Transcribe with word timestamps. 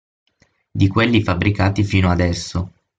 Di 0.71 0.87
quelli 0.87 1.21
fabbricati 1.21 1.83
fino 1.83 2.09
adesso. 2.09 2.71